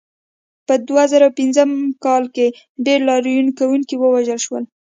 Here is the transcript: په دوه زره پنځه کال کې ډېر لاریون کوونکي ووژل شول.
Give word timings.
په 0.67 0.73
دوه 0.87 1.03
زره 1.11 1.27
پنځه 1.39 1.63
کال 2.05 2.23
کې 2.35 2.47
ډېر 2.85 2.99
لاریون 3.09 3.47
کوونکي 3.59 3.95
ووژل 3.97 4.39
شول. 4.45 4.63